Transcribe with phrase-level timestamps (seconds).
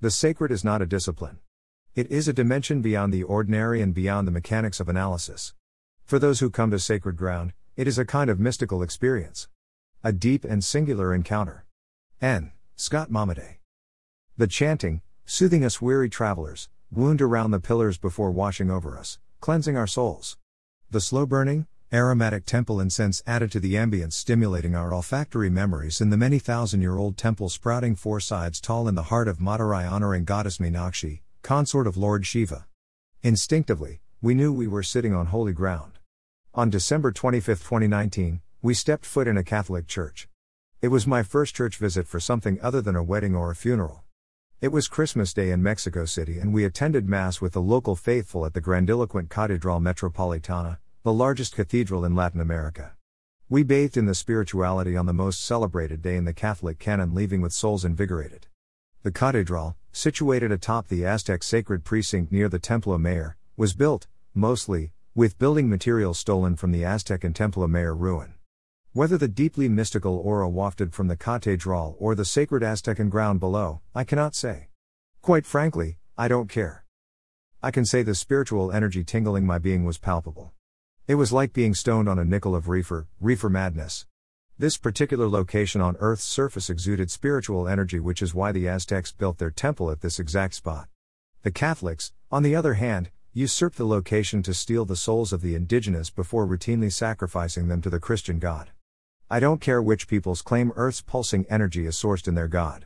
[0.00, 1.38] The sacred is not a discipline.
[1.96, 5.54] It is a dimension beyond the ordinary and beyond the mechanics of analysis.
[6.04, 9.48] For those who come to sacred ground, it is a kind of mystical experience.
[10.04, 11.64] A deep and singular encounter.
[12.22, 12.52] N.
[12.76, 13.56] Scott Momaday.
[14.36, 19.76] The chanting, soothing us weary travelers, wound around the pillars before washing over us, cleansing
[19.76, 20.36] our souls.
[20.92, 26.10] The slow burning, aromatic temple incense added to the ambience, stimulating our olfactory memories in
[26.10, 29.90] the many thousand year old temple sprouting four sides tall in the heart of Madurai,
[29.90, 32.66] honoring goddess Meenakshi, consort of Lord Shiva.
[33.22, 35.98] Instinctively, we knew we were sitting on holy ground.
[36.54, 40.28] On December 25, 2019, we stepped foot in a Catholic church.
[40.82, 44.04] It was my first church visit for something other than a wedding or a funeral.
[44.60, 48.44] It was Christmas Day in Mexico City, and we attended Mass with the local faithful
[48.44, 52.92] at the grandiloquent Catedral Metropolitana, the largest cathedral in Latin America.
[53.48, 57.40] We bathed in the spirituality on the most celebrated day in the Catholic canon, leaving
[57.40, 58.48] with souls invigorated.
[59.04, 64.90] The cathedral, situated atop the Aztec sacred precinct near the Templo Mayor, was built, mostly,
[65.14, 68.34] with building materials stolen from the Aztec and Templo Mayor ruin.
[68.92, 73.80] Whether the deeply mystical aura wafted from the cathedral or the sacred Aztecan ground below,
[73.94, 74.68] I cannot say.
[75.22, 76.84] Quite frankly, I don't care.
[77.62, 80.52] I can say the spiritual energy tingling my being was palpable.
[81.08, 84.04] It was like being stoned on a nickel of reefer, reefer madness.
[84.58, 89.38] This particular location on Earth's surface exuded spiritual energy, which is why the Aztecs built
[89.38, 90.86] their temple at this exact spot.
[91.44, 95.54] The Catholics, on the other hand, usurped the location to steal the souls of the
[95.54, 98.68] indigenous before routinely sacrificing them to the Christian God.
[99.30, 102.84] I don't care which peoples claim Earth's pulsing energy is sourced in their God.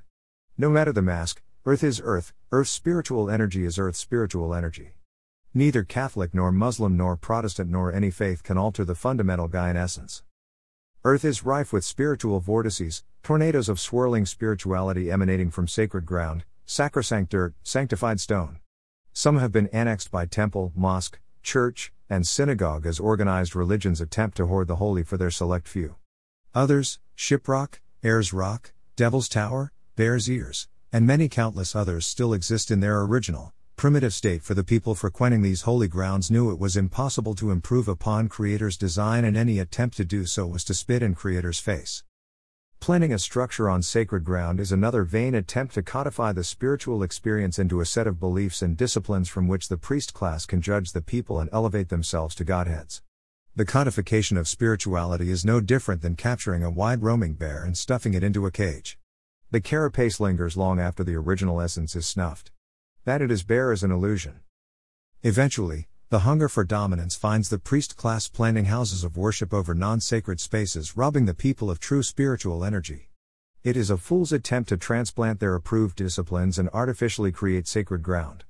[0.56, 4.92] No matter the mask, Earth is Earth, Earth's spiritual energy is Earth's spiritual energy.
[5.54, 10.22] Neither Catholic nor Muslim nor Protestant nor any faith can alter the fundamental Gaian essence.
[11.04, 17.30] Earth is rife with spiritual vortices, tornadoes of swirling spirituality emanating from sacred ground, sacrosanct
[17.30, 18.60] dirt, sanctified stone.
[19.12, 24.46] Some have been annexed by temple, mosque, church, and synagogue as organized religions attempt to
[24.46, 25.96] hoard the holy for their select few.
[26.54, 32.80] Others, Shiprock, Ayers Rock, Devil's Tower, Bear's Ears, and many countless others still exist in
[32.80, 33.52] their original,
[33.82, 37.88] primitive state for the people frequenting these holy grounds knew it was impossible to improve
[37.88, 42.04] upon Creator's design and any attempt to do so was to spit in Creator's face.
[42.78, 47.58] Planning a structure on sacred ground is another vain attempt to codify the spiritual experience
[47.58, 51.02] into a set of beliefs and disciplines from which the priest class can judge the
[51.02, 53.02] people and elevate themselves to godheads.
[53.56, 58.14] The codification of spirituality is no different than capturing a wide roaming bear and stuffing
[58.14, 58.96] it into a cage.
[59.50, 62.52] The carapace lingers long after the original essence is snuffed.
[63.04, 64.42] That it is bare is an illusion.
[65.24, 69.98] Eventually, the hunger for dominance finds the priest class planting houses of worship over non
[69.98, 73.10] sacred spaces, robbing the people of true spiritual energy.
[73.64, 78.44] It is a fool's attempt to transplant their approved disciplines and artificially create sacred ground.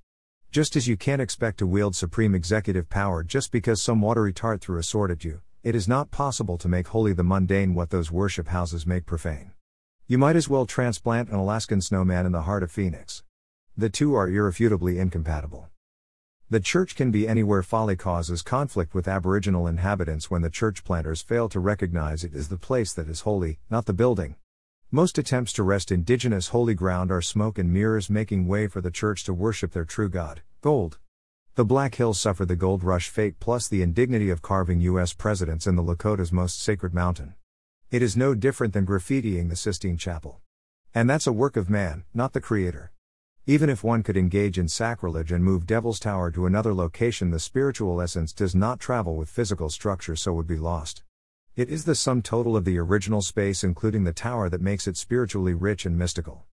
[0.51, 4.61] Just as you can't expect to wield supreme executive power just because some watery tart
[4.61, 7.89] threw a sword at you, it is not possible to make holy the mundane what
[7.89, 9.53] those worship houses make profane.
[10.07, 13.23] You might as well transplant an Alaskan snowman in the heart of Phoenix.
[13.75, 15.71] The two are irrefutably incompatible.
[16.51, 21.23] The church can be anywhere folly causes conflict with Aboriginal inhabitants when the church planters
[21.23, 24.37] fail to recognize it as the place that is holy, not the building.
[24.91, 28.91] Most attempts to wrest indigenous holy ground are smoke and mirrors making way for the
[28.91, 30.99] church to worship their true God, gold.
[31.55, 35.15] The Black Hills suffered the gold rush fate plus the indignity of carving U.S.
[35.15, 37.37] presidents in the Lakota's most sacred mountain.
[37.91, 40.43] It is no different than graffitiing the Sistine Chapel.
[40.95, 42.92] And that's a work of man, not the Creator.
[43.45, 47.41] Even if one could engage in sacrilege and move Devil's Tower to another location, the
[47.41, 51.03] spiritual essence does not travel with physical structure, so would be lost.
[51.57, 54.97] It is the sum total of the original space, including the tower, that makes it
[54.97, 56.45] spiritually rich and mystical.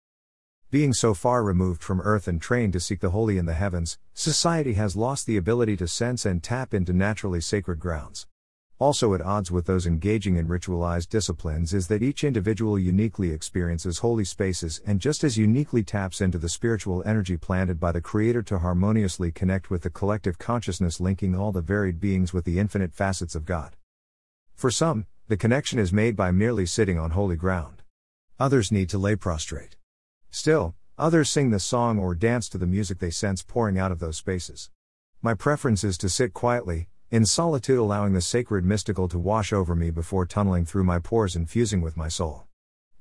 [0.72, 4.00] Being so far removed from earth and trained to seek the holy in the heavens,
[4.16, 8.26] society has lost the ability to sense and tap into naturally sacred grounds.
[8.82, 14.00] Also, at odds with those engaging in ritualized disciplines is that each individual uniquely experiences
[14.00, 18.42] holy spaces and just as uniquely taps into the spiritual energy planted by the Creator
[18.42, 22.94] to harmoniously connect with the collective consciousness linking all the varied beings with the infinite
[22.94, 23.76] facets of God.
[24.56, 27.84] For some, the connection is made by merely sitting on holy ground.
[28.40, 29.76] Others need to lay prostrate.
[30.32, 34.00] Still, others sing the song or dance to the music they sense pouring out of
[34.00, 34.70] those spaces.
[35.22, 39.76] My preference is to sit quietly, in solitude, allowing the sacred mystical to wash over
[39.76, 42.46] me before tunneling through my pores and fusing with my soul.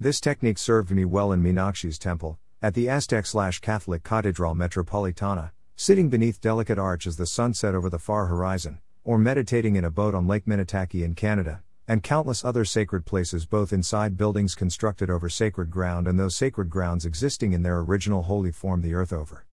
[0.01, 5.51] This technique served me well in Meenakshi's temple, at the Aztec slash Catholic Catedral Metropolitana,
[5.77, 9.85] sitting beneath delicate arch as the sun set over the far horizon, or meditating in
[9.85, 14.55] a boat on Lake Minnitaki in Canada, and countless other sacred places both inside buildings
[14.55, 18.95] constructed over sacred ground and those sacred grounds existing in their original holy form the
[18.95, 19.45] earth over.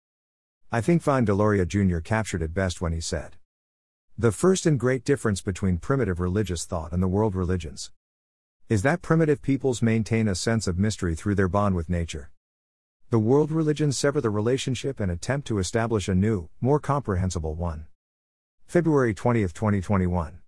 [0.72, 2.00] I think Vine Deloria Jr.
[2.00, 3.36] captured it best when he said,
[4.17, 7.91] The first and great difference between primitive religious thought and the world religions
[8.69, 12.31] is that primitive peoples maintain a sense of mystery through their bond with nature.
[13.09, 17.88] The world religions sever the relationship and attempt to establish a new, more comprehensible one.
[18.65, 20.39] February 20, 2021.